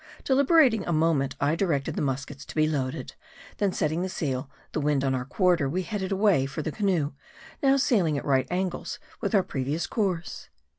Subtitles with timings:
[0.23, 3.13] Deliberating a moment, I directed the niuskets to be loaded;
[3.57, 7.13] then setting the sail the wind on our quarter we headed away for the canoe,
[7.61, 10.49] now sailing at right angles with our previous course.